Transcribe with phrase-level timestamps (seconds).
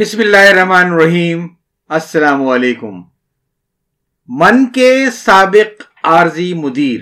[0.00, 1.48] بسم اللہ الرحمن الرحیم۔
[1.88, 3.02] السلام علیکم۔
[4.28, 7.00] من کے سابق عارضی مدیر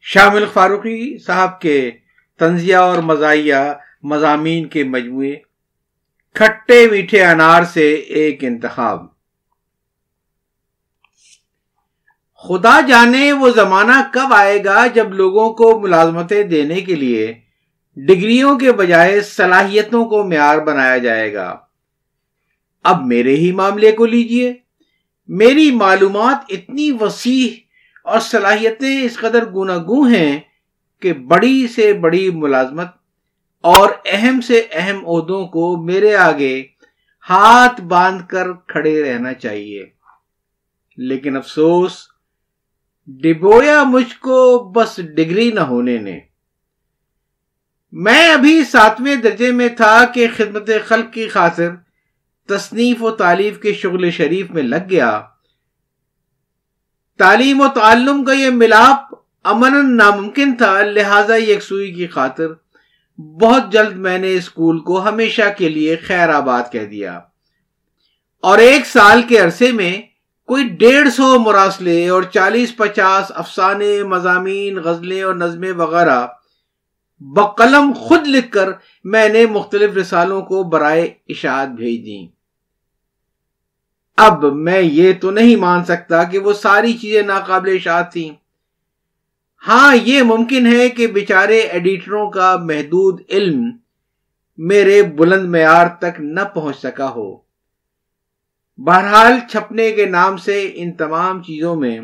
[0.00, 1.90] شامل فاروقی صاحب کے
[2.38, 3.54] تنزیہ اور مزاحیہ
[4.02, 5.34] مضامین کے مجموعے،
[6.34, 9.06] کھٹے میٹھے انار سے ایک انتخاب۔
[12.36, 17.43] خدا جانے وہ زمانہ کب آئے گا جب لوگوں کو ملازمتیں دینے کے لیے
[17.96, 21.58] ڈگریوں کے بجائے صلاحیتوں کو معیار بنایا جائے گا۔
[22.82, 24.54] اب میرے ہی معاملے کو لیجیے۔
[25.28, 27.48] میری معلومات اتنی وسیع
[28.04, 30.40] اور صلاحیتیں اس قدر گناگو ہیں
[31.00, 32.86] کہ بڑی سے بڑی ملازمت
[33.60, 36.62] اور اہم سے اہم عہدوں کو میرے آگے
[37.30, 39.86] ہاتھ باندھ کر کھڑے رہنا چاہیے۔
[40.96, 41.92] لیکن افسوس،
[43.06, 46.20] ڈبویا مجھ کو بس ڈگری نہ ہونے نے۔
[47.96, 51.70] میں ابھی ساتویں درجے میں تھا کہ خدمت خلق کی خاطر
[52.48, 55.22] تصنیف و تعلیف کے شغل شریف میں لگ گیا۔
[57.18, 62.46] تعلیم و تعلم کا یہ ملاپ امن ناممکن تھا، لہذا یکسوئی کی خاطر
[63.18, 67.20] بہت جلد میں نے اسکول کو ہمیشہ کے لیے خیر آباد کہہ دیا۔
[68.40, 70.02] اور ایک سال کے عرصے میں
[70.46, 76.26] کوئی ڈیڑھ سو مراسلے اور چالیس پچاس افسانے، مضامین، غزلیں اور نظمیں وغیرہ
[77.32, 78.68] بقلم خود لکھ کر
[79.04, 82.26] میں نے مختلف رسالوں کو برائے اشاعت بھیج دی
[84.16, 88.32] اب میں یہ تو نہیں مان سکتا کہ وہ ساری چیزیں ناقابل اشاعت تھیں۔
[89.68, 93.70] ہاں یہ ممکن ہے کہ بیچارے ایڈیٹروں کا محدود علم
[94.58, 97.36] میرے بلند معیار تک نہ پہنچ سکا ہو۔
[98.78, 101.98] بہرحال، چھپنے کے نام سے ان تمام چیزوں میں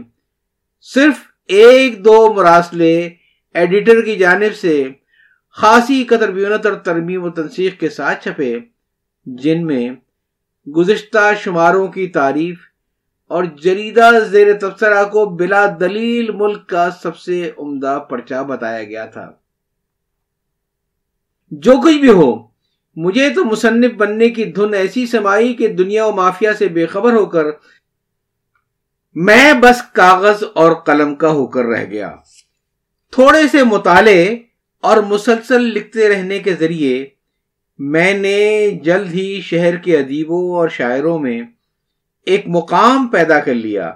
[0.81, 1.15] صرف
[1.47, 3.11] ایک دو مراسلے
[3.55, 4.89] ایڈیٹر کی جانب سے
[5.53, 8.59] خاصی قطر بیونت اور ترمیم و تنسیق کے ساتھ چھپے،
[9.27, 9.91] جن میں
[10.70, 12.61] گزشتہ شماروں کی تعریف
[13.27, 19.07] اور جریدہ زیر تبصرہ کو بلا دلیل ملک کا سب سے عمدہ پرچہ بتایا گیا
[19.07, 19.30] تھا۔
[21.51, 22.47] جو کچھ بھی ہو،
[22.97, 27.13] مجھے تو مصنف بننے کی دھن ایسی سمائی کہ دنیا و مافیا سے بے خبر
[27.13, 27.45] ہو کر
[29.14, 32.17] میں بس کاغذ اور قلم کا ہو کر رہ گیا۔
[33.11, 34.39] تھوڑے سے مطالعے
[34.80, 37.07] اور مسلسل لکھتے رہنے کے ذریعے
[37.79, 41.42] میں نے جلد ہی شہر کے ادیبوں اور شاعروں میں
[42.27, 43.95] ایک مقام پیدا کر لیا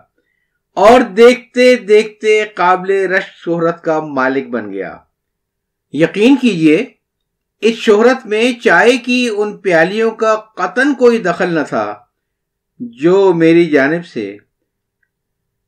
[0.74, 4.96] اور دیکھتے دیکھتے قابل رش شہرت کا مالک بن گیا۔
[5.92, 6.86] یقین کیجیے،
[7.60, 11.94] اس شہرت میں چائے کی ان پیالیوں کا قطن کوئی دخل نہ تھا
[12.80, 14.36] جو میری جانب سے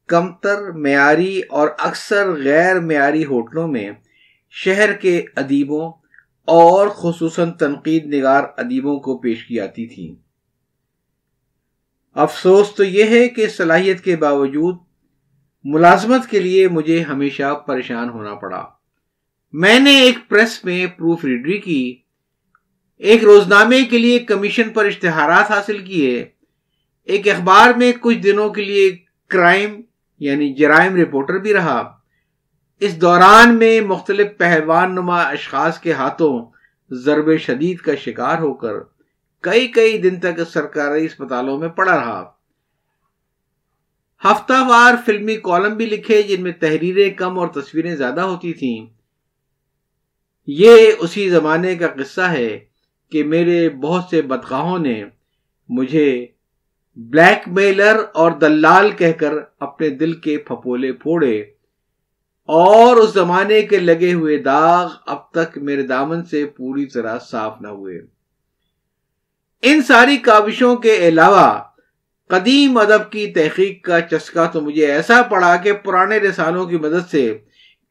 [0.07, 3.91] کمتر معیاری اور اکثر غیر معیاری ہوٹلوں میں
[4.65, 5.93] شہر کے ادیبوں
[6.45, 10.17] اور خصوصاً تنقید نگار ادیبوں کو پیش کی جاتی تھی۔
[12.15, 14.79] افسوس تو یہ ہے کہ صلاحیت کے باوجود
[15.65, 18.65] ملازمت کے لیے مجھے ہمیشہ پریشان ہونا پڑا۔
[19.53, 21.97] میں نے ایک پریس میں پروف ریڈری کی۔
[22.97, 26.25] ایک روزنامے کے لیے کمیشن پر اشتہارات حاصل کیے۔
[27.05, 28.97] ایک اخبار میں کچھ دنوں کے لیے
[29.29, 29.81] کرائم
[30.19, 31.96] یعنی جرائم رپورٹر بھی رہا۔
[32.81, 36.51] اس دوران میں مختلف پہلوان نما اشخاص کے ہاتھوں
[36.91, 38.73] ضرب شدید کا شکار ہو کر
[39.41, 42.31] کئی کئی دن تک سرکاری اسپتالوں میں پڑا رہا۔
[44.25, 48.87] ہفتہ وار فلمی کالم بھی لکھے جن میں تحریریں کم اور تصویریں زیادہ ہوتی تھیں۔
[50.47, 52.59] یہ اسی زمانے کا قصہ ہے
[53.11, 55.05] کہ میرے بہت سے بدخواہوں نے
[55.69, 56.27] مجھے
[56.97, 61.56] بلیک میلر اور دلال کہہ کر اپنے دل کے پھپولے پھوڑے
[62.47, 67.57] اور اس زمانے کے لگے ہوئے داغ اب تک میرے دامن سے پوری طرح صاف
[67.61, 68.01] نہ ہوئے۔
[69.63, 71.63] ان ساری کاوشوں کے علاوہ
[72.29, 77.11] قدیم ادب کی تحقیق کا چسکا تو مجھے ایسا پڑا کہ پرانے رسالوں کی مدد
[77.11, 77.39] سے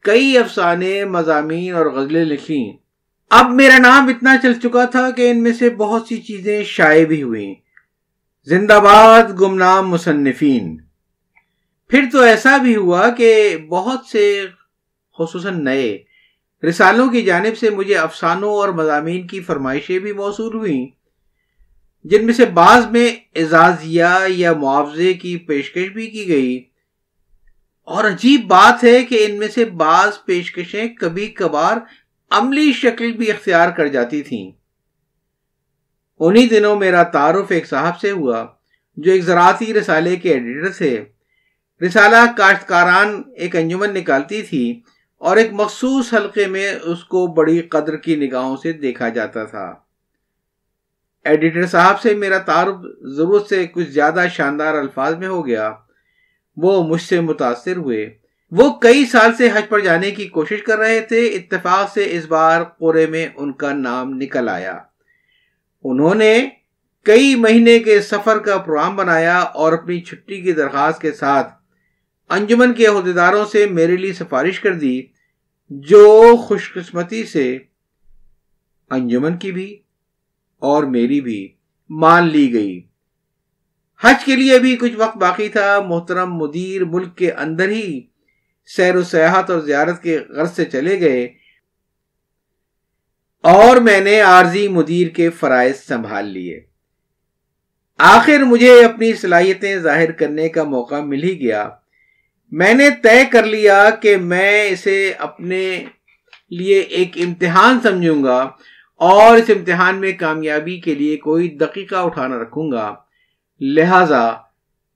[0.00, 2.76] کئی افسانے، مضامین اور غزلیں لکھی
[3.30, 7.04] اب میرا نام اتنا چل چکا تھا کہ ان میں سے بہت سی چیزیں شائع
[7.04, 7.54] بھی ہوئیں۔
[8.44, 10.76] زندہ باد، گمنام، مصنفین۔
[11.88, 14.46] پھر تو ایسا بھی ہوا کہ بہت سے
[15.18, 15.98] خصوصاً نئے
[16.68, 20.86] رسالوں کی جانب سے مجھے افسانوں اور مضامین کی فرمائشیں بھی موصول ہوئیں،
[22.04, 26.64] جن میں سے بعض میں اعزازیہ یا معاوضے کی پیشکش بھی کی گئی۔
[27.82, 31.76] اور عجیب بات ہے کہ ان میں سے بعض پیشکشیں کبھی کبھار
[32.30, 34.50] عملی شکل بھی اختیار کر جاتی تھیں۔
[36.20, 38.46] انہی دنوں میرا تعارف ایک صاحب سے ہوا،
[38.96, 41.04] جو ایک زراعتی رسالے کے ایڈیٹر تھے۔
[41.82, 44.80] رسالہ کاشتکاران ایک انجمن نکالتی تھی
[45.18, 49.74] اور ایک مخصوص حلقے میں اس کو بڑی قدر کی نگاہوں سے دیکھا جاتا تھا۔
[51.24, 55.72] ایڈیٹر صاحب سے میرا تعارف ضرورت سے کچھ زیادہ شاندار الفاظ میں ہو گیا۔
[56.56, 58.18] وہ مجھ سے متاثر ہوئے۔
[58.50, 62.26] وہ کئی سال سے حج پر جانے کی کوشش کر رہے تھے۔ اتفاق سے اس
[62.26, 64.78] بار قورے میں ان کا نام نکل آیا۔
[65.84, 66.48] انہوں نے
[67.02, 71.55] کئی مہینے کے سفر کا پروگرام بنایا اور اپنی چھٹی کی درخواست کے ساتھ
[72.30, 75.02] انجمن کے عہدیداروں سے میرے لیے سفارش کر دی،
[75.70, 77.58] جو خوش قسمتی سے
[78.90, 79.82] انجمن کی بھی
[80.58, 81.52] اور میری بھی
[81.88, 82.86] مان لی گئی۔
[84.00, 88.00] حج کے لیے بھی کچھ وقت باقی تھا، محترم مدیر ملک کے اندر ہی
[88.76, 91.28] سیر و سیاحت اور زیارت کے غرض سے چلے گئے۔
[93.40, 96.60] اور میں نے عارضی مدیر کے فرائض سنبھال لیے۔
[97.98, 101.70] آخر مجھے اپنی صلاحیتیں ظاہر کرنے کا موقع مل ہی گیا۔
[102.50, 105.84] میں نے طے کر لیا کہ میں اسے اپنے
[106.50, 108.50] لیے ایک امتحان سمجھوں گا
[108.94, 112.94] اور اس امتحان میں کامیابی کے لیے کوئی دقیقہ اٹھانا رکھوں گا۔
[113.60, 114.32] لہذا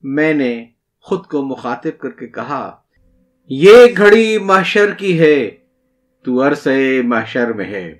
[0.03, 0.65] میں نے
[1.01, 2.75] خود کو مخاطب کر کے کہا،
[3.49, 5.49] یہ گھڑی محشر کی ہے،
[6.23, 7.93] تو عرصے محشر میں ہے۔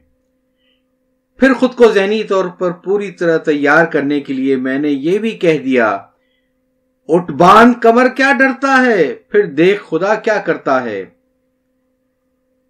[1.39, 5.18] پھر خود کو ذہنی طور پر پوری طرح تیار کرنے کے لیے میں نے یہ
[5.18, 5.97] بھی کہہ دیا
[7.07, 11.06] اٹھ باندھ کمر کیا ڈرتا ہے، پھر دیکھ خدا کیا کرتا ہے۔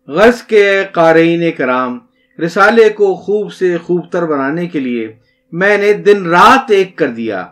[0.07, 1.99] غرض کے قارئین کرام،
[2.45, 5.15] رسالے کو خوب سے خوب تر بنانے کے لیے
[5.51, 7.47] میں نے دن رات ایک کر دیا۔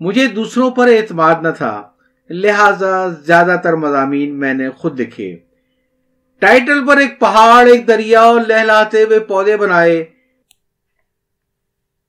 [0.00, 1.88] مجھے دوسروں پر اعتماد نہ تھا،
[2.30, 5.36] لہذا زیادہ تر مضامین میں نے خود لکھے
[6.38, 10.04] ٹائٹل پر ایک پہاڑ، ایک دریا اور لہلاتے ہوئے پودے بنائے۔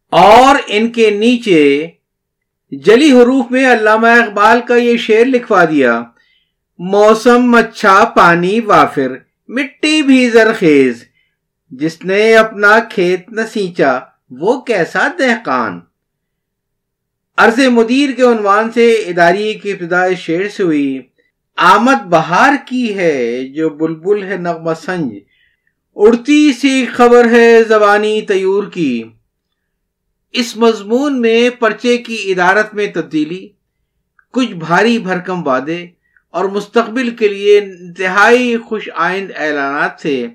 [0.10, 1.88] اور ان کے نیچے
[2.72, 6.04] جلی حروف میں علامہ اقبال کا یہ شعر لکھوا دیا۔
[6.80, 9.12] موسم اچھا پانی وافر،
[9.48, 11.06] مٹی بھی زرخیز
[11.70, 15.80] جس نے اپنا کھیت نہ سینچا، وہ کیسا دہقان۔
[17.38, 21.02] عرض مدیر کے عنوان سے اداری کی ابتدا شعر سے ہوئی۔
[21.58, 25.14] آمد بہار کی ہے، جو بلبل ہے نغمہ سنج۔
[25.96, 29.04] اڑتی سی خبر ہے زبانی تیور کی۔
[30.32, 33.50] اس مضمون میں پرچے کی ادارت میں تبدیلی،
[34.32, 35.88] کچھ بھاری بھرکم وعدے
[36.30, 40.28] اور مستقبل کے لیے انتہائی خوش آئند اعلانات تھے۔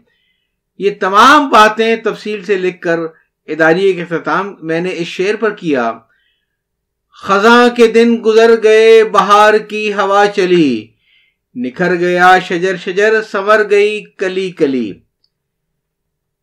[0.79, 2.99] یہ تمام باتیں تفصیل سے لکھ کر
[3.47, 5.93] اداریے کے اختتام میں نے اس شعر پر کیا۔
[7.23, 10.87] خزاں کے دن گزر گئے، بہار کی ہوا چلی۔
[11.55, 14.93] نکھر گیا شجر شجر سمر گئی کلی کلی۔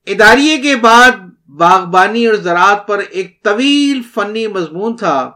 [0.08, 1.12] اداریے کے بعد
[1.58, 5.32] باغبانی اور زراعت پر ایک طویل فنی مضمون تھا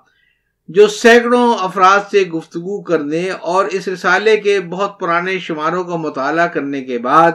[0.67, 6.47] جو سینکڑوں افراد سے گفتگو کرنے اور اس رسالے کے بہت پرانے شماروں کا مطالعہ
[6.47, 7.31] کرنے کے بعد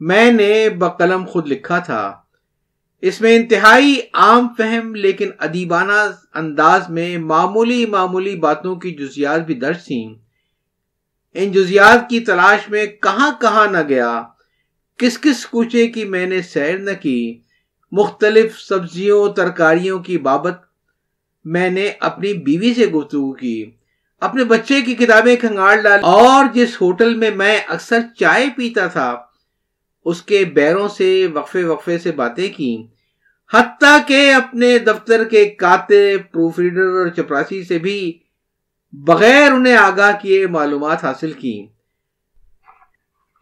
[0.00, 2.14] میں نے بقلم خود لکھا تھا۔
[3.02, 9.54] اس میں انتہائی عام فہم لیکن ادیبانہ انداز میں معمولی معمولی باتوں کی جزیات بھی
[9.54, 10.14] درج تھیں۔
[11.34, 14.22] ان جزیات کی تلاش میں کہاں کہاں نہ گیا،
[14.96, 17.40] کس کس کوچے کی میں نے سیر نہ کی
[17.92, 20.60] مختلف سبزیوں، ترکاریوں کی بابت
[21.44, 23.70] میں نے اپنی بیوی سے گفتگو کی۔
[24.20, 29.16] اپنے بچے کی کتابیں کھنگاڑ ڈال اور جس ہوٹل میں میں اکثر چائے پیتا تھا،
[30.04, 32.86] اس کے بیروں سے وقفے وقفے سے باتیں کی۔
[33.54, 38.18] حتیٰ کہ اپنے دفتر کے کاتے پروف ریڈر اور چپراسی سے بھی
[38.92, 41.66] بغیر انہیں آگاہ کیے معلومات حاصل کی۔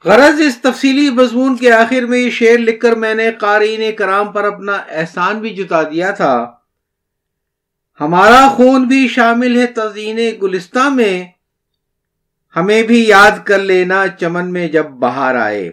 [0.05, 4.33] غرض اس تفصیلی مضمون کے آخر میں یہ شعر لکھ کر میں نے قارئین کرام
[4.33, 6.53] پر اپنا احسان بھی جتا دیا تھا۔
[8.01, 11.25] ہمارا خون بھی شامل ہے تزئین گلستہ میں۔
[12.57, 15.71] ہمیں بھی یاد کر لینا چمن میں جب باہر آئے۔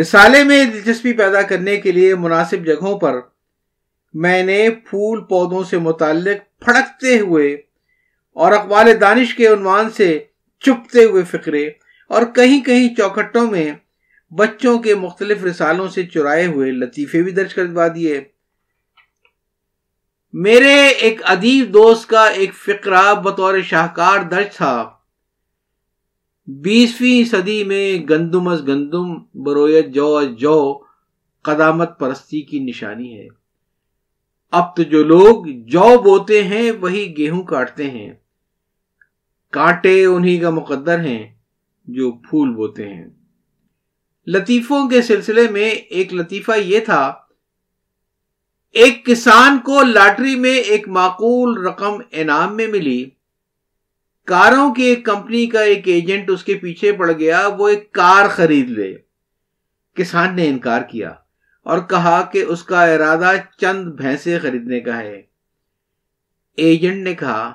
[0.00, 3.20] رسالے میں دلچسپی پیدا کرنے کے لیے مناسب جگہوں پر
[4.14, 7.54] میں نے پھول پودوں سے متعلق پھڑکتے ہوئے
[8.32, 10.24] اور اقبال دانش کے عنوان سے
[10.60, 11.70] چپتے ہوئے فکرے
[12.08, 13.72] اور کہیں کہیں چوکھٹوں میں
[14.30, 18.24] بچوں کے مختلف رسالوں سے چرائے ہوئے لطیفے بھی درج کر دیے۔
[20.32, 24.90] میرے ایک ادیب دوست کا ایک فقرہ بطور شاہکار درج تھا۔
[26.46, 30.82] بیسویں صدی میں گندم از گندم برویت جو از جو،
[31.42, 33.28] قدامت پرستی کی نشانی ہے۔
[34.50, 38.12] اب تو جو لوگ جو بوتے ہیں، وہی گیہوں کاٹتے ہیں۔
[39.50, 41.35] کانٹے انہی کا مقدر ہیں۔
[41.86, 43.08] جو پھول بوتے ہیں۔
[44.26, 47.14] لطیفوں کے سلسلے میں ایک لطیفہ یہ تھا،
[48.72, 53.10] ایک کسان کو لاٹری میں ایک معقول رقم انعام میں ملی۔
[54.24, 58.28] کاروں کی ایک کمپنی کا ایک ایجنٹ اس کے پیچھے پڑ گیا، وہ ایک کار
[58.28, 58.96] خرید لے۔
[59.94, 61.14] کسان نے انکار کیا
[61.62, 65.22] اور کہا کہ اس کا ارادہ چند بھینسیں خریدنے کا ہے۔
[66.56, 67.52] ایجنٹ نے کہا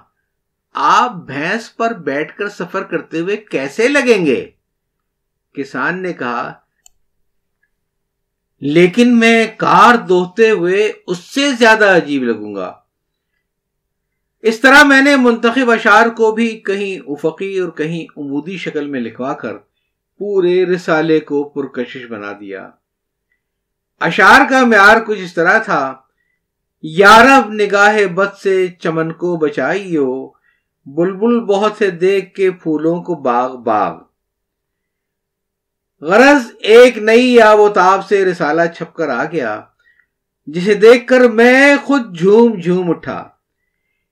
[0.76, 4.50] آپ بھینس پر بیٹھ کر سفر کرتے ہوئے کیسے لگیں گے؟
[5.54, 6.54] کسان نے کہا،
[8.62, 12.74] لیکن میں کار دوہتے ہوئے اس سے زیادہ عجیب لگوں گا۔
[14.44, 19.00] اس طرح میں نے منتخب اشار کو بھی کہیں افقی اور کہیں عمودی شکل میں
[19.00, 19.58] لکھوا کر
[20.18, 22.70] پورے رسالے کو پرکشش بنا دیا۔
[24.00, 25.96] اشار کا معیار کچھ اس طرح تھا،
[26.84, 30.41] یارب نگاہ بد سے چمن کو بچائیو
[30.86, 34.02] بلبل بہت سے دیکھ کے پھولوں کو باغ باغ۔
[36.02, 39.62] غرض ایک نئی آب و تاب سے رسالہ چھپ کر آ گیا،
[40.46, 43.30] جسے دیکھ کر میں خود جھوم جھوم اٹھا۔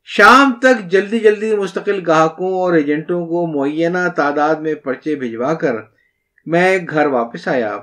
[0.06, 5.76] شام تک جلدی جلدی مستقل گاہکوں اور ایجنٹوں کو معینہ تعداد میں پرچے بھجوا کر
[6.46, 7.80] میں گھر واپس آیا۔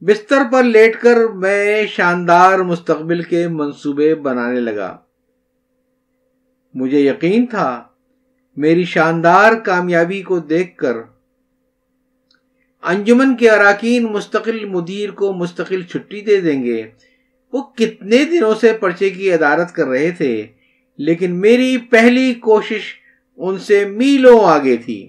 [0.00, 4.98] بستر پر لیٹ کر میں شاندار مستقبل کے منصوبے بنانے لگا۔
[6.74, 7.86] مجھے یقین تھا
[8.60, 10.96] میری شاندار کامیابی کو دیکھ کر
[12.82, 16.82] انجمن کے اراکین مستقل مدیر کو مستقل چھٹی دے دیں گے۔
[17.52, 20.46] وہ کتنے دنوں سے پرچے کی عدارت کر رہے تھے،
[20.98, 22.82] لیکن میری پہلی کوشش
[23.38, 25.00] ان سے میلوں آگے تھی۔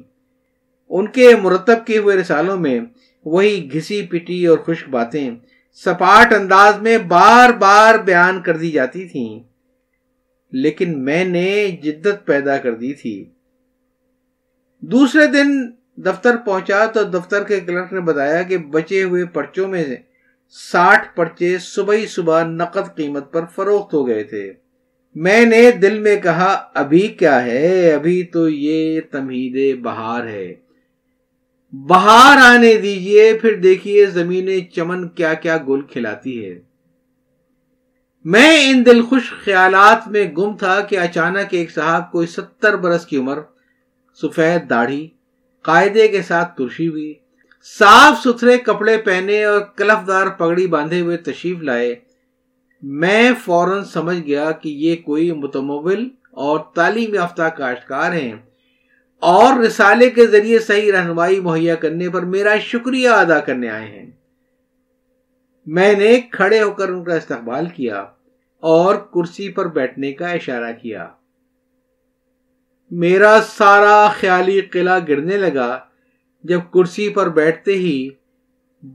[0.92, 2.80] ان کے مرتب کیے ہوئے رسالوں میں
[3.26, 5.30] وہی گھسی پٹی اور خشک باتیں
[5.78, 9.40] سپاٹ انداز میں بار بار بیان کر دی جاتی تھیں،
[10.54, 13.16] لیکن میں نے جدت پیدا کر دی تھی۔
[14.82, 19.84] دوسرے دن دفتر پہنچا تو دفتر کے کلرک نے بتایا کہ بچے ہوئے پرچوں میں
[19.84, 19.96] سے
[20.50, 24.54] ساٹھ پرچے صبح ہی صبح نقد قیمت پر فروخت ہو گئے تھے۔
[25.16, 30.54] میں نے دل میں کہا، ابھی کیا ہے؟ ابھی تو یہ تمہید بہار ہے۔
[31.72, 36.60] بہار آنے دیجیے، پھر دیکھیے زمین چمن کیا کیا گل کھلاتی ہے۔
[38.24, 43.06] میں ان دل خوش خیالات میں گم تھا کہ اچانک ایک صاحب کوئی ستر برس
[43.06, 43.40] کی عمر
[44.14, 45.10] سفید داڑھی،
[45.62, 47.14] قاعدے کے ساتھ ترشی ہوئی،
[47.80, 51.96] صاف ستھرے کپڑے پہنے اور کلفدار پگڑی باندھے ہوئے تشریف لائے۔
[52.82, 58.34] میں فوراً سمجھ گیا کہ یہ کوئی متمول اور تعلیم یافتہ کاشتکار ہیں۔
[59.20, 64.12] اور رسالے کے ذریعے صحیح رہنمائی مہیا کرنے پر میرا شکریہ ادا کرنے آئے ہیں۔
[65.66, 68.06] میں نے کھڑے ہو کر ان کا استقبال کیا
[68.60, 71.08] اور کرسی پر بیٹھنے کا اشارہ کیا۔
[72.92, 75.80] میرا سارا خیالی قلعہ گرنے لگا
[76.44, 78.10] جب کرسی پر بیٹھتے ہی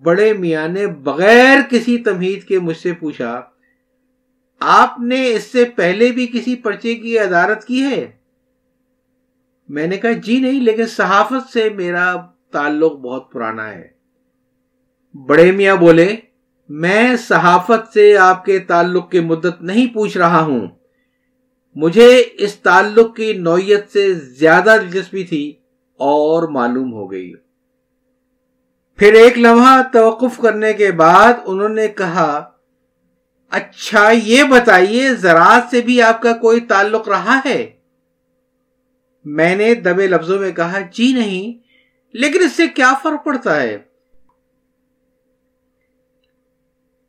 [0.03, 3.43] بڑے میاں نے بغیر کسی تمہید کے مجھ سے پوچھا،
[4.61, 8.07] آپ نے اس سے پہلے بھی کسی پرچے کی عدارت کی ہے؟
[9.69, 12.15] میں نے کہا جی نہیں، لیکن صحافت سے میرا
[12.51, 13.89] تعلق بہت پرانا ہے۔
[15.27, 16.17] بڑے میاں بولے،
[16.69, 20.67] میں صحافت سے آپ کے تعلق کی مدت نہیں پوچھ رہا ہوں۔
[21.77, 25.53] مجھے اس تعلق کی نوعیت سے زیادہ دلچسپی تھی
[26.01, 27.33] اور معلوم ہو گئی۔
[28.99, 32.51] پھر ایک لمحہ توقف کرنے کے بعد انہوں نے کہا
[33.53, 37.67] اچھا یہ بتائیے، زراعت سے بھی آپ کا کوئی تعلق رہا ہے؟
[39.25, 41.53] میں نے دبے لفظوں میں کہا جی نہیں،
[42.15, 43.79] لیکن اس سے کیا فرق پڑتا ہے؟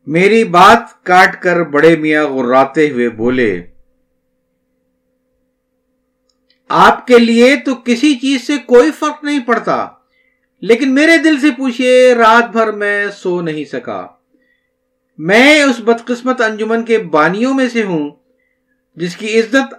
[0.07, 3.49] میری بات کاٹ کر بڑے میاں غراتے ہوئے بولے
[6.69, 9.87] آپ کے لیے تو کسی چیز سے کوئی فرق نہیں پڑتا۔
[10.61, 14.07] لیکن میرے دل سے پوچھئے، رات بھر میں سو نہیں سکا۔
[15.17, 18.09] میں اس بدقسمت انجمن کے بانیوں میں سے ہوں،
[18.95, 19.73] جس کی عزت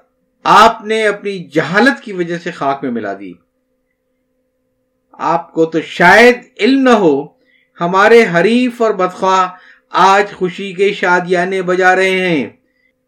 [0.44, 3.32] آپ نے اپنی جہالت کی وجہ سے خاک میں ملا دی۔
[5.12, 7.26] آپ کو تو شاید علم نہ ہو،
[7.80, 9.48] ہمارے حریف اور بدخواہ
[9.90, 12.50] آج خوشی کے شادیانے بجا رہے ہیں۔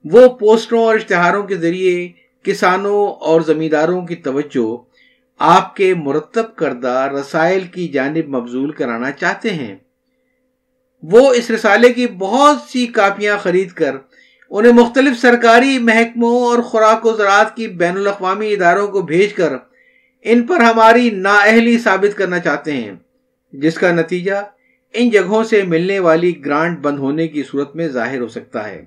[0.05, 2.09] وہ پوسٹروں اور اشتہاروں کے ذریعے
[2.43, 4.77] کسانوں اور زمینداروں کی توجہ
[5.39, 9.77] آپ کے مرتب کردہ رسائل کی جانب مبزول کرانا چاہتے ہیں۔
[11.03, 13.97] وہ اس رسالے کی بہت سی کاپیاں خرید کر
[14.51, 19.53] انہیں مختلف سرکاری محکموں اور خوراک و زراعت کی بین الاقوامی اداروں کو بھیج کر
[20.23, 22.93] ان پر ہماری نااہلی ثابت کرنا چاہتے ہیں،
[23.53, 24.33] جس کا نتیجہ
[24.93, 28.85] ان جگہوں سے ملنے والی گرانٹ بند ہونے کی صورت میں ظاہر ہو سکتا ہے۔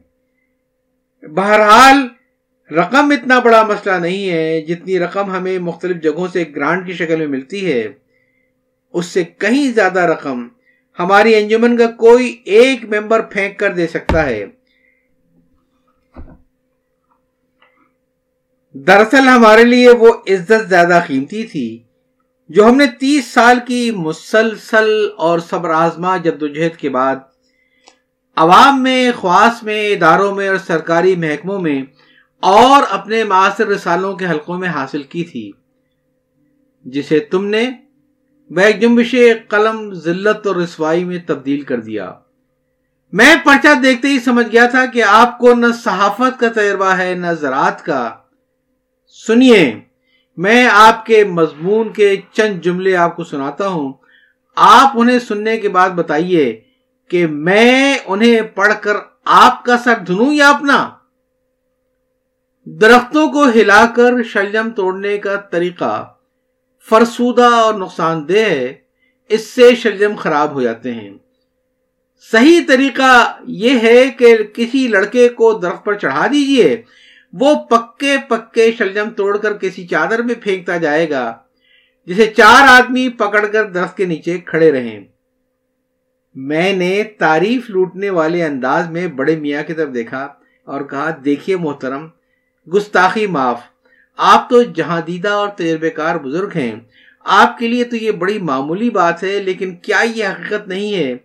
[1.23, 2.07] بہرحال
[2.71, 7.15] رقم اتنا بڑا مسئلہ نہیں ہے جتنی رقم ہمیں مختلف جگہوں سے گرانٹ کی شکل
[7.15, 7.87] میں ملتی ہے۔
[8.93, 10.47] اس سے کہیں زیادہ رقم
[10.99, 14.45] ہماری انجمن کا کوئی ایک ممبر پھینک کر دے سکتا ہے۔
[18.73, 21.83] دراصل ہمارے لیے وہ عزت زیادہ قیمتی تھی
[22.49, 27.15] جو ہم نے تیس سال کی مسلسل اور صبر آزما جدوجہد کے بعد
[28.35, 31.81] عوام میں، خواص میں، اداروں میں اور سرکاری محکموں میں
[32.43, 35.51] اور اپنے معاصر رسالوں کے حلقوں میں حاصل کی تھی،
[36.85, 37.71] جسے تم نے
[38.49, 39.15] بیک جنبش
[39.47, 42.13] قلم ذلت اور رسوائی میں تبدیل کر دیا۔
[43.11, 47.13] میں پرچہ دیکھتے ہی سمجھ گیا تھا کہ آپ کو نہ صحافت کا تجربہ ہے،
[47.13, 48.09] نہ زراعت کا۔
[49.27, 49.79] سنیے،
[50.37, 53.93] میں آپ کے مضمون کے چند جملے آپ کو سناتا ہوں۔
[54.55, 56.61] آپ انہیں سننے کے بعد بتائیے
[57.07, 58.93] کہ میں انہیں پڑھ کر
[59.25, 60.89] آپ کا سر دھنوں یا اپنا؟
[62.67, 66.13] درختوں کو ہلا کر شلجم توڑنے کا طریقہ
[66.87, 68.73] فرسودہ اور نقصان دہ ہے،
[69.29, 71.13] اس سے شلجم خراب ہو جاتے ہیں۔
[72.31, 76.81] صحیح طریقہ یہ ہے کہ کسی لڑکے کو درخت پر چڑھا دیجیے،
[77.33, 81.33] وہ پکے پکے شلجم توڑ کر کسی چادر میں پھینکتا جائے گا،
[82.07, 84.99] جسے چار آدمی پکڑ کر درخت کے نیچے کھڑے رہیں۔
[86.35, 90.27] میں نے تعریف لوٹنے والے انداز میں بڑے میاں کی طرف دیکھا
[90.67, 92.07] اور کہا، دیکھیے محترم
[92.67, 93.61] گستاخی معاف۔
[94.17, 96.75] آپ تو جہاں دیدہ اور تجربے کار بزرگ ہیں۔
[97.19, 101.17] آپ کے لیے تو یہ بڑی معمولی بات ہے، لیکن کیا یہ حقیقت نہیں ہے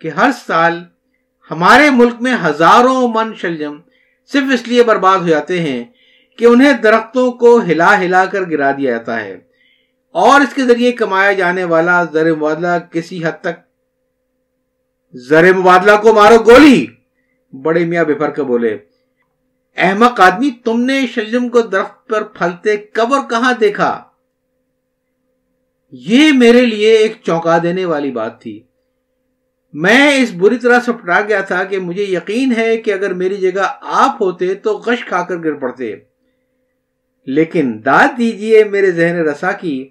[0.00, 0.84] کہ ہر سال
[1.50, 3.76] ہمارے ملک میں ہزاروں من شلجم
[4.32, 5.84] صرف اس لیے برباد ہو جاتے ہیں
[6.38, 9.38] کہ انہیں درختوں کو ہلا ہلا کر گرا دیا جاتا ہے۔
[10.12, 13.66] اور اس کے ذریعے کمایا جانے والا زر مبادلہ کسی حد تک
[15.14, 16.86] زر مبادلہ کو مارو گولی۔
[17.52, 18.78] بڑے میاں بفر کے بولے۔
[19.76, 24.02] احمق آدمی تم نے شلجم کو درخت پر پھلتے کب اور کہاں دیکھا؟
[25.92, 28.62] یہ میرے لیے ایک چونکا دینے والی بات تھی۔
[29.72, 33.36] میں اس بری طرح سے پٹا گیا تھا کہ مجھے یقین ہے کہ اگر میری
[33.36, 35.96] جگہ آپ ہوتے تو غش کھا کر گر پڑتے۔
[37.26, 39.88] لیکن داد دیجیے میرے ذہن رسا کی۔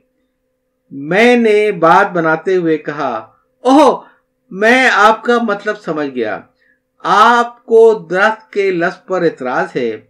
[0.92, 4.04] میں نے بات بناتے ہوئے کہا، اوہ،
[4.52, 6.42] میں آپ کا مطلب سمجھ گیا۔
[7.08, 10.02] آپ کو درخت کے لفظ پر اعتراض ہے،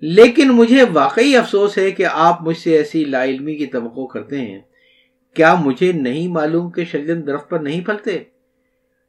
[0.00, 4.40] لیکن مجھے واقعی افسوس ہے کہ آپ مجھ سے ایسی لا علمی کی توقع کرتے
[4.40, 4.60] ہیں۔
[5.34, 8.22] کیا مجھے نہیں معلوم کہ شلجم درخت پر نہیں پھلتے؟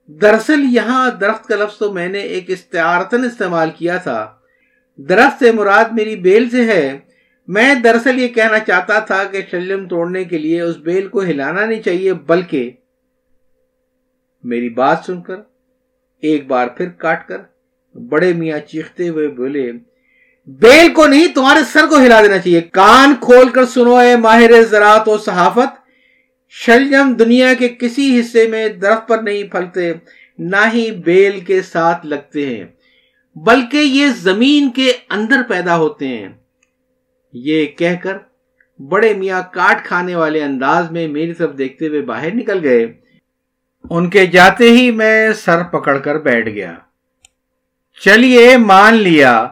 [0.08, 4.34] دراصل یہاں درخت کا لفظ تو میں نے ایک استعارتن استعمال کیا تھا۔
[4.98, 7.00] درخت سے مراد میری بیل سے ہے۔
[7.48, 11.66] میں دراصل یہ کہنا چاہتا تھا کہ شلم توڑنے کے لیے اس بیل کو ہلانا
[11.66, 12.72] نہیں چاہیے، بلکہ
[14.44, 15.55] میری بات سن کر
[16.28, 17.42] ایک بار پھر کاٹ کر
[17.96, 19.72] بڑے میاں چیختے ہوئے بولے،
[20.48, 24.64] بیل کو نہیں، تمہارے سر کو ہلا دینا چاہیے۔ کان کھول کر سنو اے ماہر
[24.64, 25.72] زراعت و صحافت،
[26.54, 29.92] شلجم دنیا کے کسی حصے میں درخت پر نہیں پھلتے،
[30.38, 32.66] نہ ہی بیل کے ساتھ لگتے ہیں،
[33.36, 36.30] بلکہ یہ زمین کے اندر پیدا ہوتے ہیں۔
[37.34, 38.18] یہ کہہ کر
[38.80, 42.86] بڑے میاں کاٹ کھانے والے انداز میں میری طرف دیکھتے ہوئے باہر نکل گئے۔
[43.90, 46.76] ان کے جاتے ہی میں سر پکڑ کر بیٹھ گیا۔
[48.04, 49.48] چلیے، مان لیا،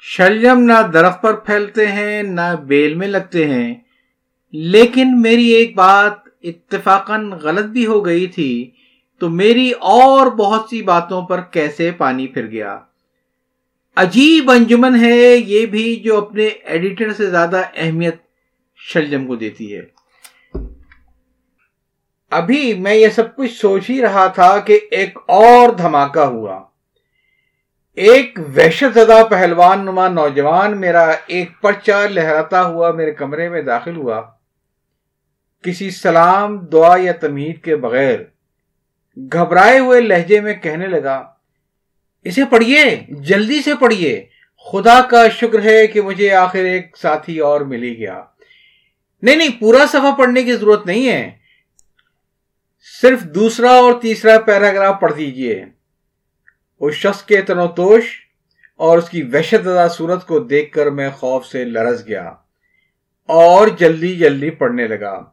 [0.00, 3.74] شلجم نہ درخت پر پھیلتے ہیں، نہ بیل میں لگتے ہیں۔
[4.52, 6.12] لیکن میری ایک بات
[6.42, 8.70] اتفاقاً غلط بھی ہو گئی تھی۔
[9.18, 12.78] تو میری اور بہت سی باتوں پر کیسے پانی پھر گیا؟
[13.96, 18.16] عجیب انجمن ہے یہ بھی جو اپنے ایڈیٹر سے زیادہ اہمیت
[18.76, 19.93] شلجم کو دیتی ہے۔
[22.30, 26.64] ابھی میں یہ سب کچھ سوچ ہی رہا تھا کہ ایک اور دھماکہ ہوا۔
[27.94, 33.96] ایک وحشت زدہ پہلوان نما نوجوان میرا ایک پرچہ لہراتا ہوا میرے کمرے میں داخل
[33.96, 34.22] ہوا۔
[35.62, 38.20] کسی سلام، دعا یا تمہید کے بغیر
[39.32, 41.32] گھبرائے ہوئے لہجے میں کہنے لگا،
[42.24, 44.26] اسے پڑھیے، جلدی سے پڑھیے۔
[44.72, 48.22] خدا کا شکر ہے کہ مجھے آخر ایک ساتھی اور ملی گیا۔
[49.22, 51.43] نہیں نہیں، پورا صفحہ پڑھنے کی ضرورت نہیں ہے۔
[53.02, 55.64] صرف دوسرا اور تیسرا پیراگراف پڑھ دیجیے۔
[56.80, 58.02] اس شخص کے تنوتوش
[58.76, 62.32] اور اس کی وحشت زدہ صورت کو دیکھ کر میں خوف سے لرز گیا
[63.26, 65.24] اور جلدی جلدی پڑھنے لگا۔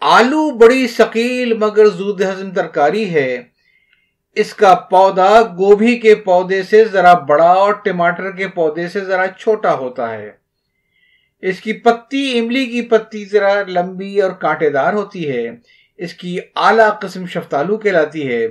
[0.00, 3.42] آلو بڑی ثقیل مگر زود ہضم ترکاری ہے۔
[4.34, 9.26] اس کا پودا گوبھی کے پودے سے ذرا بڑا اور ٹماٹر کے پودے سے ذرا
[9.38, 10.30] چھوٹا ہوتا ہے۔
[11.42, 15.50] اس کی پتی املی کی پتی ذرا لمبی اور کانٹے دار ہوتی ہے۔
[15.96, 18.48] اس کی اعلی قسم شفتالو کہلاتی ہے،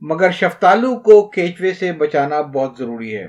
[0.00, 3.26] مگر شفتالو کو کیچوے سے بچانا بہت ضروری ہے۔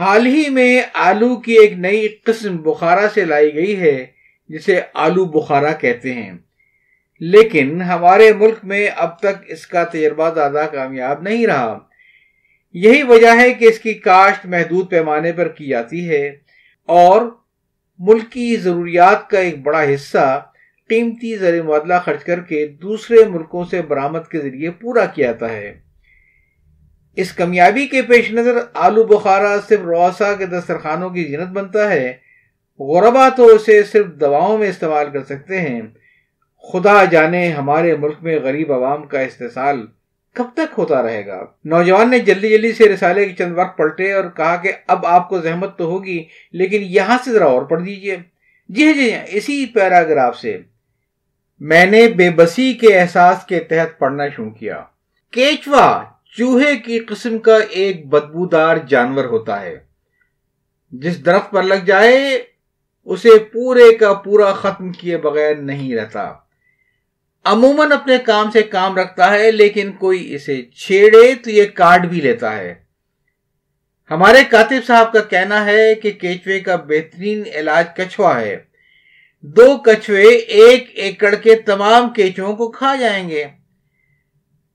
[0.00, 4.06] حال ہی میں آلو کی ایک نئی قسم بخارا سے لائی گئی ہے،
[4.48, 6.32] جسے آلو بخارا کہتے ہیں۔
[7.20, 11.78] لیکن ہمارے ملک میں اب تک اس کا تجربہ زیادہ کامیاب نہیں رہا۔
[12.72, 16.28] یہی وجہ ہے کہ اس کی کاشت محدود پیمانے پر کی جاتی ہے
[16.86, 17.22] اور
[17.98, 20.49] ملکی ضروریات کا ایک بڑا حصہ
[20.90, 25.52] قیمتی زر مبادلہ خرچ کر کے دوسرے ملکوں سے برآمد کے ذریعے پورا کیا جاتا
[25.52, 25.80] ہے۔
[27.16, 32.16] اس کامیابی کے پیش نظر آلو بخارا صرف روسا کے دسترخانوں کی زینت بنتا ہے،
[32.80, 35.80] غربا تو اسے صرف دواؤں میں استعمال کر سکتے ہیں۔
[36.72, 39.86] خدا جانے ہمارے ملک میں غریب عوام کا استحصال
[40.34, 44.12] کب تک ہوتا رہے گا۔ نوجوان نے جلدی جلدی سے رسالے کے چند وقت پلٹے
[44.12, 47.82] اور کہا کہ اب آپ کو زحمت تو ہوگی، لیکن یہاں سے ذرا اور پڑھ
[47.82, 48.16] دیجیے۔
[48.68, 50.58] جی ہاں، جی ہاں، اسی پیراگراف سے۔
[51.60, 54.84] میں نے بے بسی کے احساس کے تحت پڑھنا شروع کیا۔
[55.32, 56.04] کیچوا
[56.36, 59.78] چوہے کی قسم کا ایک بدبودار جانور ہوتا ہے۔
[60.92, 62.42] جس درخت پر لگ جائے،
[63.04, 66.32] اسے پورے کا پورا ختم کیے بغیر نہیں رہتا۔
[67.44, 72.20] عموماً اپنے کام سے کام رکھتا ہے، لیکن کوئی اسے چھیڑے تو یہ کاٹ بھی
[72.20, 72.74] لیتا ہے۔
[74.10, 78.69] ہمارے کاتب صاحب کا کہنا ہے کہ کیچوے کا بہترین علاج کچھوا ہے۔
[79.42, 83.44] دو کچھوے ایک ایکڑ کے تمام کیچووں کو کھا جائیں گے۔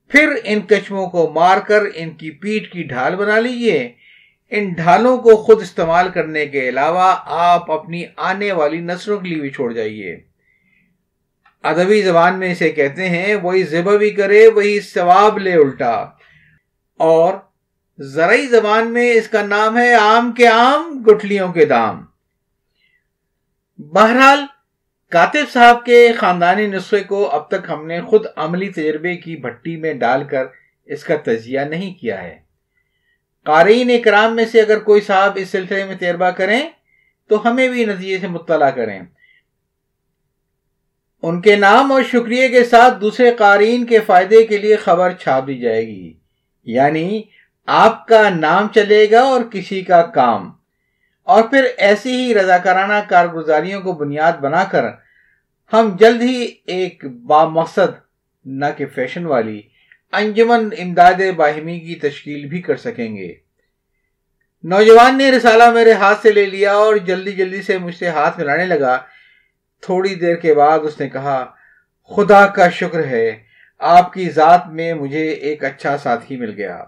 [0.08, 3.92] پھر ان کچھووں کو مار کر ان کی پیٹ کی ڈھال بنا لیجیے۔
[4.50, 9.40] ان ڈھالوں کو خود استعمال کرنے کے علاوہ آپ اپنی آنے والی نسلوں کے لیے
[9.40, 10.20] بھی چھوڑ جائیے۔
[11.62, 16.04] ادبی زبان میں اسے کہتے ہیں، وہی ذبح بھی کرے، وہی ثواب لے الٹا۔
[16.98, 17.34] اور
[17.98, 22.04] زرعی زبان میں اس کا نام ہے آم کے آم، گٹھلیوں کے دام۔
[23.78, 24.38] بہرحال
[25.10, 29.76] کاتب صاحب کے خاندانی نسخے کو اب تک ہم نے خود عملی تجربے کی بھٹی
[29.76, 30.44] میں ڈال کر
[30.84, 32.38] اس کا تجزیہ نہیں کیا ہے۔
[33.44, 36.68] قارئین اکرام میں سے اگر کوئی صاحب اس سلسلے میں تجربہ کریں
[37.28, 39.02] تو ہمیں بھی نتیجے سے مطلع کریں۔
[41.22, 45.46] ان کے نام اور شکریہ کے ساتھ دوسرے قارئین کے فائدے کے لیے خبر چھاپ
[45.46, 46.14] دی جائے گی۔
[46.64, 47.22] یعنی
[47.66, 50.55] آپ کا نام چلے گا اور کسی کا کام۔
[51.26, 54.84] اور پھر ایسی ہی رضاکارانہ کارگزاریوں کو بنیاد بنا کر
[55.72, 57.94] ہم جلد ہی ایک با مقصد
[58.44, 59.60] نہ کہ فیشن والی،
[60.12, 63.32] انجمن امداد باہمی کی تشکیل بھی کر سکیں گے۔
[64.64, 68.38] نوجوان نے رسالہ میرے ہاتھ سے لے لیا اور جلدی جلدی سے مجھ سے ہاتھ
[68.40, 68.96] ملانے لگا۔
[69.80, 71.44] تھوڑی دیر کے بعد اس نے کہا،
[72.16, 73.42] خدا کا شکر ہے،
[73.78, 76.84] آپ کی ذات میں مجھے ایک اچھا ساتھی مل گیا۔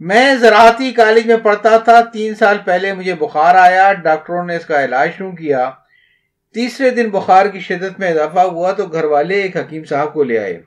[0.00, 4.66] میں زراعتی کالج میں پڑھتا تھا، تین سال پہلے مجھے بخار آیا، ڈاکٹروں نے اس
[4.66, 5.70] کا علاج شروع کیا۔
[6.54, 10.22] تیسرے دن بخار کی شدت میں اضافہ ہوا تو گھر والے ایک حکیم صاحب کو
[10.22, 10.62] لے آئے۔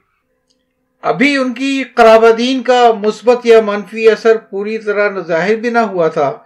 [1.01, 6.07] ابھی ان کی قرابدین کا مثبت یا منفی اثر پوری طرح ظاہر بھی نہ ہوا
[6.07, 6.37] تھا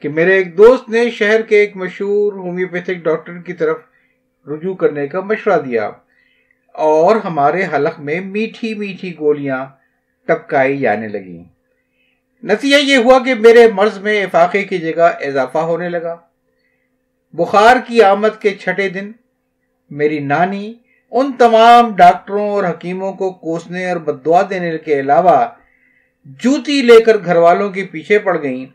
[0.00, 3.76] کہ میرے ایک دوست نے شہر کے ایک مشہور ہومیوپیتھک ڈاکٹر کی طرف
[4.46, 5.90] رجوع کرنے کا مشورہ دیا۔
[6.72, 9.66] اور ہمارے حلق میں میٹھی میٹھی گولیاں
[10.26, 11.61] ٹپکائی جانے لگیں۔
[12.42, 16.16] نتیجہ یہ ہوا کہ میرے مرض میں افاقے کی جگہ اضافہ ہونے لگا۔
[17.32, 19.12] بخار کی آمد کے چھٹے دن
[19.90, 20.74] میری نانی
[21.10, 25.46] ان تمام ڈاکٹروں اور حکیموں کو کوسنے اور بدعا دینے کے علاوہ
[26.24, 28.66] جوتی لے کر گھر والوں کے پیچھے پڑ گئیں۔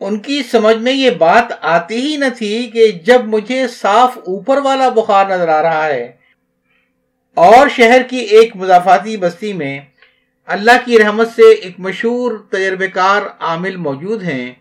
[0.00, 4.58] ان کی سمجھ میں یہ بات آتی ہی نہ تھی کہ جب مجھے صاف اوپر
[4.58, 6.12] والا بخار نظر آ رہا ہے
[7.34, 9.80] اور شہر کی ایک مضافاتی بستی میں
[10.50, 14.54] اللہ کی رحمت سے ایک مشہور تجربے کار عامل موجود ہیں،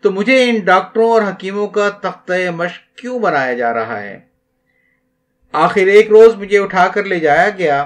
[0.00, 4.18] تو مجھے ان ڈاکٹروں اور حکیموں کا تختہ مشق کیوں بنایا جا رہا ہے؟
[5.52, 7.80] آخر ایک روز مجھے اٹھا کر لے جایا گیا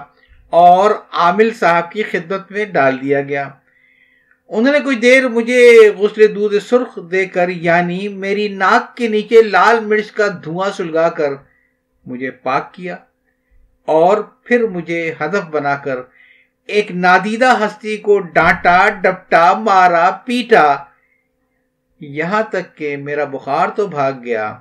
[0.52, 3.48] اور عامل صاحب کی خدمت میں ڈال دیا گیا۔
[4.48, 5.62] انہوں نے کچھ دیر مجھے
[5.98, 11.08] غسل دودھ سرخ دے کر یعنی میری ناک کے نیچے لال مرچ کا دھواں سلگا
[11.08, 11.32] کر،
[12.06, 12.96] مجھے پاک کیا
[13.88, 16.00] اور پھر مجھے ہدف بنا کر
[16.66, 20.76] ایک نادیدہ ہستی کو ڈانٹا، ڈپٹا، مارا، پیٹا۔
[22.00, 24.58] یہاں تک کہ میرا بخار تو بھاگ گیا۔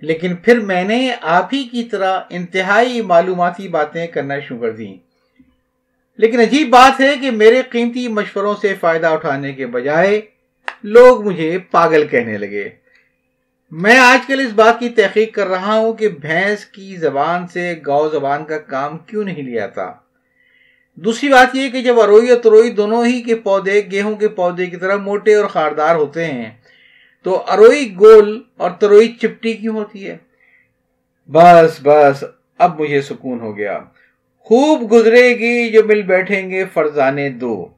[0.00, 4.94] لیکن پھر میں نے آپ ہی کی طرح انتہائی معلوماتی باتیں کرنا شروع کر دیں۔
[6.16, 10.20] لیکن عجیب بات ہے کہ میرے قیمتی مشوروں سے فائدہ اٹھانے کے بجائے
[10.82, 12.68] لوگ مجھے پاگل کہنے لگے۔
[13.70, 17.80] میں آج کل اس بات کی تحقیق کر رہا ہوں کہ بھینس کی زبان سے
[17.86, 19.94] گاؤ زبان کا کام کیوں نہیں لیا تھا
[20.96, 24.66] دوسری بات یہ کہ جب اروئی اور تروئی دونوں ہی کے پودے، گیہوں کے پودے
[24.66, 26.50] کی طرح موٹے اور خاردار ہوتے ہیں،
[27.22, 30.16] تو اروئی گول اور تروئی چپٹی کیوں ہوتی ہے؟
[31.28, 32.24] بس بس،
[32.58, 33.78] اب مجھے سکون ہو گیا۔
[34.38, 37.68] خوب گزرے گی جو مل بیٹھیں گے فرزانے دو۔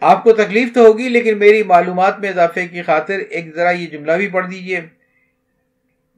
[0.00, 3.86] آپ کو تکلیف تو ہوگی، لیکن میری معلومات میں اضافے کی خاطر ایک ذرا یہ
[3.86, 4.80] جملہ بھی پڑھ دیجیے۔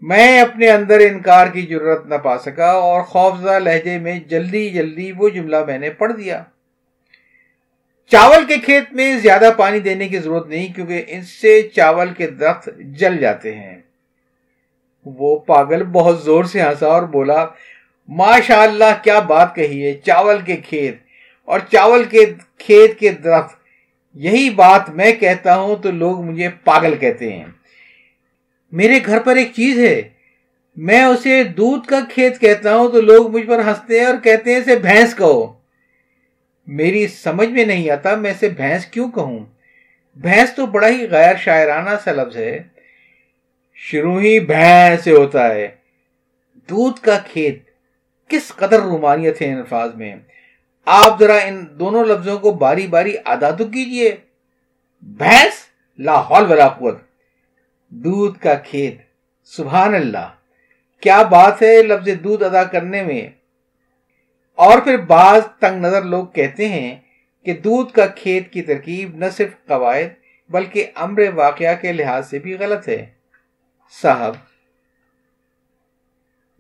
[0.03, 5.13] میں اپنے اندر انکار کی ضرورت نہ پا سکا اور خوفزہ لہجے میں جلدی جلدی
[5.13, 6.43] وہ جملہ میں نے پڑھ دیا۔
[8.11, 12.27] چاول کے کھیت میں زیادہ پانی دینے کی ضرورت نہیں کیونکہ ان سے چاول کے
[12.27, 13.77] درخت جل جاتے ہیں۔
[15.07, 17.47] وہ پاگل بہت زور سے ہنسا اور بولا
[18.09, 20.95] ماشاء اللہ کیا بات کہی ہے، چاول کے کھیت
[21.45, 22.25] اور چاول کے
[22.59, 23.57] کھیت کے درخت،
[24.15, 27.45] یہی بات میں کہتا ہوں تو لوگ مجھے پاگل کہتے ہیں۔
[28.73, 30.09] میرے گھر پر ایک چیز ہے۔
[30.77, 34.53] میں اسے دودھ کا کھیت کہتا ہوں تو لوگ مجھ پر ہنستے ہیں اور کہتے
[34.53, 35.59] ہیں اسے بھینس کہو۔
[36.67, 39.47] میری سمجھ میں نہیں آتا میں اسے بھینس کیوں کہوں۔
[40.17, 42.63] بھینس تو بڑا ہی غیر شاعرانہ سا لفظ ہے۔
[43.75, 45.69] شروع ہی بھینس سے ہوتا ہے۔
[46.71, 47.59] دودھ کا کھیت،
[48.29, 50.17] کس قدر رومانیت ہے ان الفاظ میں۔
[50.85, 54.17] آپ ذرا ان دونوں لفظوں کو باری باری ادا تو کیجیے۔
[55.03, 55.53] بھینس،
[55.99, 57.06] لاہور ولا قوت۔
[57.89, 58.95] دودھ کا کھیت۔
[59.45, 60.29] سبحان اللہ۔
[61.01, 63.29] کیا بات ہے لفظ دودھ ادا کرنے میں؟
[64.55, 66.97] اور پھر بعض تنگ نظر لوگ کہتے ہیں
[67.45, 70.15] کہ دودھ کا کھیت کی ترکیب نہ صرف قواعد
[70.51, 73.07] بلکہ امر واقعہ کے لحاظ سے بھی غلط ہے۔
[74.03, 74.35] صاحب،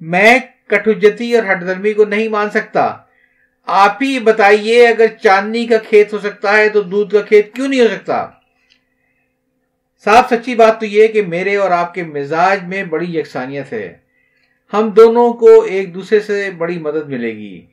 [0.00, 2.96] میں کٹوجتی اور ہٹ درمی کو نہیں مان سکتا۔
[3.66, 7.68] آپ ہی بتائیے اگر چاندنی کا کھیت ہو سکتا ہے تو دودھ کا کھیت کیوں
[7.68, 8.26] نہیں ہو سکتا؟
[10.04, 13.96] صاحب سچی بات تو یہ کہ میرے اور آپ کے مزاج میں بڑی یکسانیت ہے۔
[14.72, 17.66] ہم دونوں کو ایک دوسرے سے بڑی مدد ملے گی۔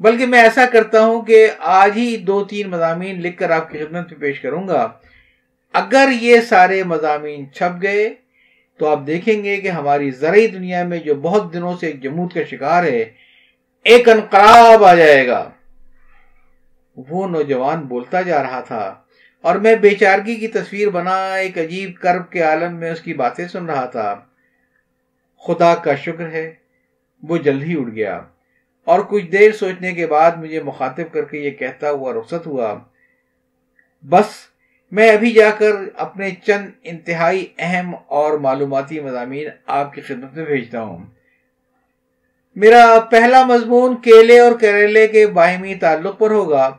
[0.00, 3.78] بلکہ میں ایسا کرتا ہوں کہ آج ہی دو تین مضامین لکھ کر آپ کی
[3.78, 4.88] خدمت میں پیش کروں گا۔
[5.72, 8.14] اگر یہ سارے مضامین چھپ گئے،
[8.78, 12.32] تو آپ دیکھیں گے کہ ہماری زرعی دنیا میں جو بہت دنوں سے ایک جمود
[12.32, 13.04] کا شکار ہے،
[13.84, 15.50] ایک انقلاب آ جائے گا۔
[16.96, 18.94] وہ نوجوان بولتا جا رہا تھا۔
[19.42, 23.48] اور میں بیچارگی کی تصویر بنا ایک عجیب کرب کے عالم میں اس کی باتیں
[23.48, 24.20] سن رہا تھا۔
[25.46, 26.54] خدا کا شکر ہے،
[27.22, 28.20] وہ جلد ہی اڑ گیا۔
[28.84, 32.78] اور کچھ دیر سوچنے کے بعد مجھے مخاطب کر کے یہ کہتا ہوا رخصت ہوا،
[34.08, 34.26] بس،
[34.90, 40.44] میں ابھی جا کر اپنے چند انتہائی اہم اور معلوماتی مضامین آپ کی خدمت میں
[40.44, 41.06] بھیجتا ہوں۔
[42.56, 46.76] میرا پہلا مضمون کیلے اور کریلے کے باہمی تعلق پر ہوگا۔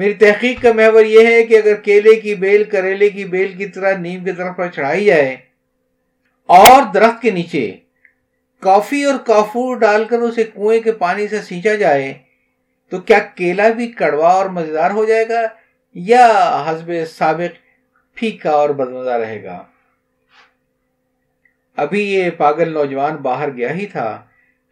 [0.00, 3.66] میری تحقیق کا محور یہ ہے کہ اگر کیلے کی بیل، کریلے کی بیل کی
[3.66, 5.36] طرح نیم کی طرف پر چڑھائی جائے
[6.48, 7.70] اور درخت کے نیچے
[8.62, 12.12] کافی اور کافور ڈال کر اسے کنویں کے پانی سے سینچا جائے،
[12.92, 15.42] تو کیا کیلا بھی کڑوا اور مزیدار ہو جائے گا
[15.96, 16.26] یا
[16.66, 17.58] حسب سابق
[18.16, 19.62] پھیکا اور بدمزہ رہے گا؟
[21.78, 24.10] ابھی یہ پاگل نوجوان باہر گیا ہی تھا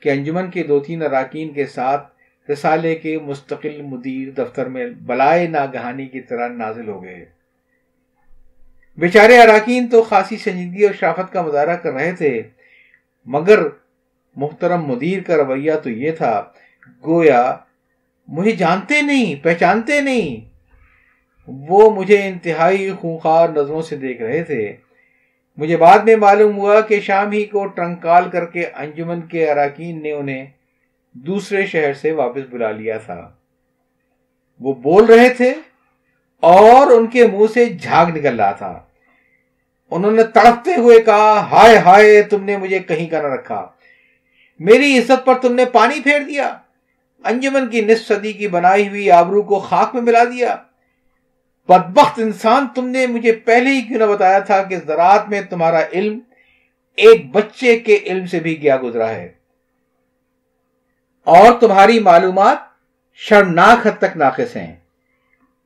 [0.02, 2.06] کہ انجمن کے دو تین اراکین کے ساتھ
[2.52, 7.24] رسالے کے مستقل مدیر دفتر میں بلائے ناگہانی کی طرح نازل ہو گئے۔
[8.98, 12.42] بیچارے اراکین تو خاصی سنجیدگی اور شرافت کا مظاہرہ کر رہے تھے،
[13.26, 13.58] مگر
[14.36, 16.44] محترم مدیر کا رویہ تو یہ تھا،
[17.06, 17.56] گویا
[18.28, 20.48] مجھے جانتے نہیں، پہچانتے نہیں۔
[21.46, 24.76] وہ مجھے انتہائی خونخوار نظروں سے دیکھ رہے تھے۔
[25.56, 30.02] مجھے بعد میں معلوم ہوا کہ شام ہی کو ٹرنکال کر کے انجمن کے اراکین
[30.02, 30.46] نے انہیں
[31.26, 33.32] دوسرے شہر سے واپس بلا لیا تھا۔
[34.60, 35.54] وہ بول رہے تھے
[36.40, 38.80] اور ان کے منہ سے جھاگ نکل رہا تھا۔
[39.90, 43.66] انہوں نے تڑپتے ہوئے کہا، ہائے ہائے، تم نے مجھے کہیں کا نہ رکھا۔
[44.58, 46.58] میری عزت پر تم نے پانی پھیر دیا۔
[47.24, 50.56] انجمن کی نصف صدی کی بنائی ہوئی آبرو کو خاک میں ملا دیا۔
[51.68, 55.80] بدبخت انسان، تم نے مجھے پہلے ہی کیوں نہ بتایا تھا کہ زراعت میں تمہارا
[55.92, 56.18] علم
[56.96, 59.37] ایک بچے کے علم سے بھی گیا گزرا ہے۔
[61.28, 62.56] اور تمہاری معلومات
[63.14, 64.76] شرمناک حد تک ناقص ہیں۔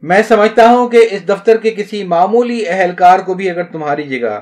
[0.02, 4.40] میں سمجھتا ہوں کہ اس دفتر کے کسی معمولی اہلکار کو بھی اگر تمہاری جگہ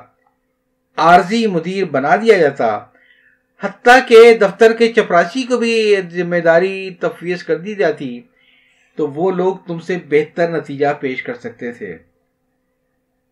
[0.97, 2.79] عارضی مدیر بنا دیا جاتا،
[3.63, 8.21] حتیٰ کہ دفتر کے چپراسی کو بھی ذمہ داری تفویض کر دی جاتی،
[8.97, 11.99] تو وہ لوگ تم سے بہتر نتیجہ پیش کر سکتے تھے۔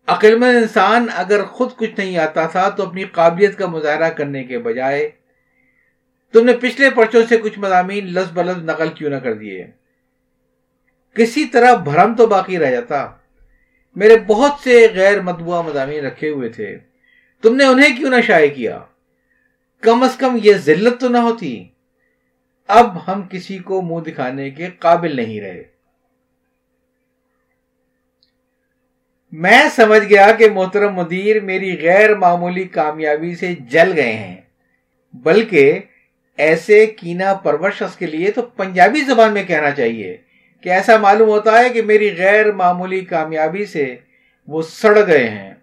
[0.07, 4.59] عقلمند انسان اگر خود کچھ نہیں آتا تھا تو اپنی قابلیت کا مظاہرہ کرنے کے
[4.59, 5.09] بجائے
[6.33, 9.67] تم نے پچھلے پرچوں سے کچھ مضامین لفظ بلفظ نقل کیوں نہ کر دیے؟
[11.13, 13.11] کسی طرح بھرم تو باقی رہ جاتا۔
[13.95, 16.77] میرے بہت سے غیر مطبوعہ مضامین رکھے ہوئے تھے۔
[17.41, 18.79] تم نے انہیں کیوں نہ شائع کیا؟
[19.81, 21.67] کم از کم یہ ذلت تو نہ ہوتی۔
[22.67, 25.63] اب ہم کسی کو منہ دکھانے کے قابل نہیں رہے۔
[29.31, 34.41] میں سمجھ گیا کہ محترم مدیر میری غیر معمولی کامیابی سے جل گئے ہیں،
[35.13, 35.79] بلکہ
[36.39, 40.17] ایسے کینا پرور کے لیے تو پنجابی زبان میں کہنا چاہیے
[40.61, 43.95] کہ ایسا معلوم ہوتا ہے کہ میری غیر معمولی کامیابی سے
[44.47, 45.53] وہ سڑ گئے ہیں۔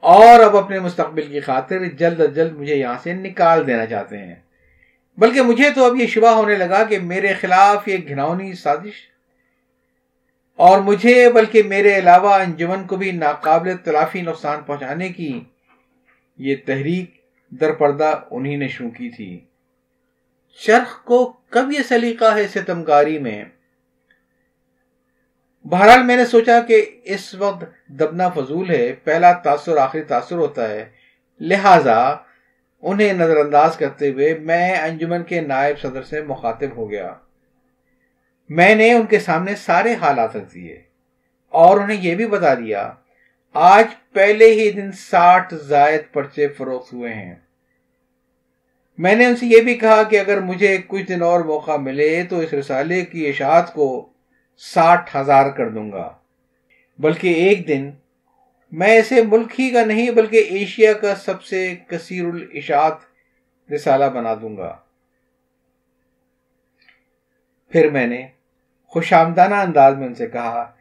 [0.00, 4.18] اور اب اپنے مستقبل کی خاطر جلد از جلد مجھے یہاں سے نکال دینا چاہتے
[4.18, 4.34] ہیں۔
[5.16, 9.08] بلکہ مجھے تو اب یہ شبہ ہونے لگا کہ میرے خلاف یہ گھنونی سازش
[10.56, 15.40] اور مجھے بلکہ میرے علاوہ انجمن کو بھی ناقابل تلافی نقصان پہنچانے کی
[16.38, 17.10] یہ تحریک
[17.50, 19.40] در پردہ انہی نے شروع کی تھی۔
[20.60, 23.44] چرخ کو کب یہ سلیقہ ہے ستمکاری میں؟
[25.64, 30.68] بہرحال میں نے سوچا کہ اس وقت دبنا فضول ہے، پہلا تاثر آخری تاثر ہوتا
[30.68, 30.90] ہے۔
[31.40, 32.16] لہذا
[32.82, 37.14] انہیں نظر انداز کرتے ہوئے میں انجمن کے نائب صدر سے مخاطب ہو گیا۔
[38.48, 40.82] میں نے ان کے سامنے سارے حالات رکھ دیے
[41.48, 42.92] اور انہیں یہ بھی بتا دیا،
[43.54, 47.34] آج پہلے ہی دن ساٹھ زائد پرچے فروخت ہوئے ہیں۔
[48.98, 52.24] میں نے ان سے یہ بھی کہا کہ اگر مجھے کچھ دن اور موقع ملے
[52.30, 54.08] تو اس رسالے کی اشاعت کو
[54.58, 56.12] ساٹھ ہزار کر دوں گا۔
[56.98, 57.90] بلکہ ایک دن
[58.72, 62.94] میں اسے ملک ہی کا نہیں بلکہ ایشیا کا سب سے کثیر الاشاعت
[63.72, 64.76] رسالہ بنا دوں گا۔
[67.68, 68.26] پھر میں نے
[68.86, 70.72] خوش آمدانہ انداز میں ان سے کہا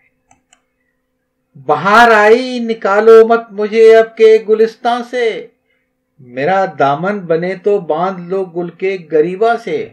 [1.66, 5.48] باہر آئی، نکالو مت مجھے اب کے گلستان سے۔
[6.24, 9.90] میرا دامن بنے تو باندھ لو گل کے گریبا سے۔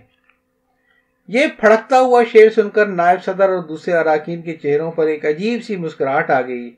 [1.29, 5.27] یہ پھڑکتا ہوا شیر سن کر نائب صدر اور دوسرے اراکین کے چہروں پر ایک
[5.27, 6.75] عجیب سی مسکراہٹ آ گئی۔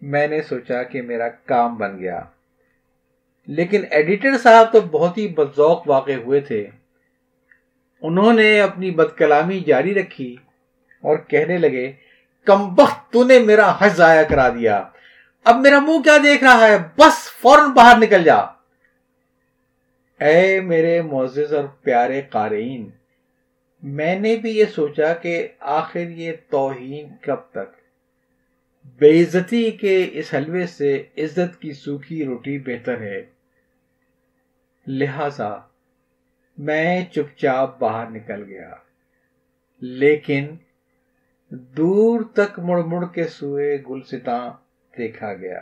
[0.00, 2.20] میں نے سوچا کہ میرا کام بن گیا۔
[3.46, 6.66] لیکن ایڈیٹر صاحب تو بہت ہی بدذوق واقع ہوئے تھے۔
[8.02, 10.36] انہوں نے اپنی بد کلامی جاری رکھی
[11.02, 11.92] اور کہنے لگے،
[12.44, 14.84] کم وقت تو نے میرا حج ضائع کرا دیا۔
[15.44, 18.59] اب میرا منہ کیا دیکھ رہا ہے؟ بس فوراً باہر نکل جا۔
[20.20, 22.90] اے میرے معزز اور پیارے قارئین،
[23.82, 27.80] میں نے بھی یہ سوچا کہ آخر یہ توہین کب تک؟
[28.98, 33.22] بے عزتی کے اس حلوے سے عزت کی سوکھی روٹی بہتر ہے۔
[34.86, 35.58] لہذا
[36.58, 38.74] میں چپ چاپ باہر نکل گیا۔
[39.80, 40.48] لیکن
[41.50, 44.50] دور تک مڑ مڑ کے سوئے گلستاں
[44.98, 45.60] دیکھا گیا۔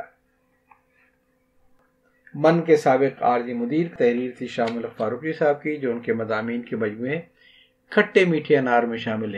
[2.35, 6.63] من کے سابق عارضی مدیر، تحریر تھی شامل فاروقی صاحب کی، جو ان کے مضامین
[6.63, 7.19] کے مجموعے
[7.91, 9.37] کھٹے میٹھے انار میں شامل ہیں۔